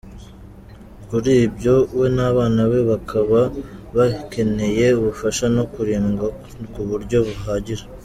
Kuri 1.07 1.31
ibyo, 1.45 1.73
we 1.97 2.07
n’abana 2.15 2.61
be, 2.71 2.79
bakaba 2.91 3.39
bakeneye 3.97 4.85
ubufasha 4.99 5.45
no 5.55 5.63
kurindwa, 5.73 6.27
ku 6.73 6.81
buryo 6.89 7.17
buhagije. 7.27 7.85